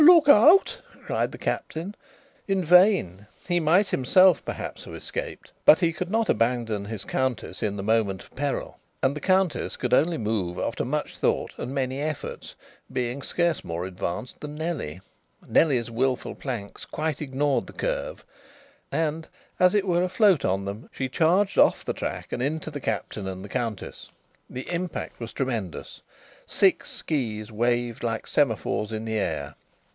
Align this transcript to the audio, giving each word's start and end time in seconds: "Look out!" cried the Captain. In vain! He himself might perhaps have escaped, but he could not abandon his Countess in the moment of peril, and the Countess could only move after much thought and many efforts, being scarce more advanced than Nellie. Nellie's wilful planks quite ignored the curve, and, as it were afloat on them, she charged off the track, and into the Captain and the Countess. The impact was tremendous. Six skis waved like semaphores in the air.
"Look 0.01 0.27
out!" 0.27 0.81
cried 1.05 1.31
the 1.31 1.37
Captain. 1.37 1.93
In 2.47 2.65
vain! 2.65 3.27
He 3.47 3.59
himself 3.59 4.37
might 4.39 4.45
perhaps 4.45 4.85
have 4.85 4.95
escaped, 4.95 5.51
but 5.63 5.77
he 5.77 5.93
could 5.93 6.09
not 6.09 6.27
abandon 6.27 6.85
his 6.85 7.03
Countess 7.03 7.61
in 7.61 7.75
the 7.77 7.83
moment 7.83 8.23
of 8.23 8.35
peril, 8.35 8.79
and 9.03 9.15
the 9.15 9.21
Countess 9.21 9.77
could 9.77 9.93
only 9.93 10.17
move 10.17 10.57
after 10.57 10.83
much 10.83 11.19
thought 11.19 11.53
and 11.57 11.71
many 11.71 12.01
efforts, 12.01 12.55
being 12.91 13.21
scarce 13.21 13.63
more 13.63 13.85
advanced 13.85 14.39
than 14.41 14.55
Nellie. 14.55 15.01
Nellie's 15.47 15.91
wilful 15.91 16.33
planks 16.33 16.83
quite 16.83 17.21
ignored 17.21 17.67
the 17.67 17.73
curve, 17.73 18.25
and, 18.91 19.27
as 19.59 19.75
it 19.75 19.85
were 19.87 20.03
afloat 20.03 20.43
on 20.43 20.65
them, 20.65 20.89
she 20.91 21.09
charged 21.09 21.59
off 21.59 21.85
the 21.85 21.93
track, 21.93 22.31
and 22.33 22.41
into 22.41 22.71
the 22.71 22.81
Captain 22.81 23.27
and 23.27 23.45
the 23.45 23.49
Countess. 23.49 24.09
The 24.49 24.67
impact 24.73 25.19
was 25.19 25.31
tremendous. 25.31 26.01
Six 26.47 26.89
skis 26.89 27.51
waved 27.51 28.01
like 28.01 28.25
semaphores 28.25 28.91
in 28.91 29.05
the 29.05 29.19
air. 29.19 29.53